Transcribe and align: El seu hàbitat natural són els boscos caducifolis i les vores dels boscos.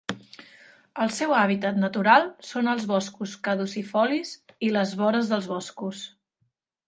El 1.03 1.11
seu 1.17 1.33
hàbitat 1.39 1.75
natural 1.81 2.23
són 2.47 2.71
els 2.71 2.87
boscos 2.91 3.35
caducifolis 3.49 4.33
i 4.69 4.73
les 4.77 4.95
vores 5.03 5.29
dels 5.35 5.51
boscos. 5.55 6.01